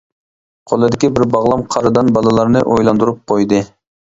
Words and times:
قولىدىكى 0.71 1.09
بىر 1.17 1.25
باغلام 1.35 1.65
قارىدان 1.75 2.09
بالىلارنى 2.17 2.65
ئويلاندۇرۇپ 2.71 3.23
قويدى. 3.35 3.63